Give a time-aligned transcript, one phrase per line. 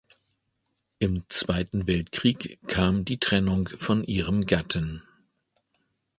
[0.97, 5.03] Im Zweiten Weltkrieg kam die Trennung von ihrem Gatten.